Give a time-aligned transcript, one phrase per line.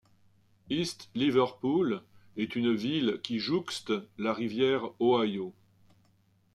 [0.71, 2.01] East Liverpool
[2.35, 5.53] est une ville qui jouxte la riviere ohio.